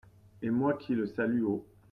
[0.41, 1.63] Et moi qui le salue haut.